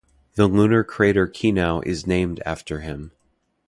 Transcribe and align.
The 0.33 0.47
lunar 0.47 0.83
crater 0.83 1.27
Kinau 1.27 1.81
is 1.85 2.07
named 2.07 2.41
after 2.43 2.79
him. 2.79 3.11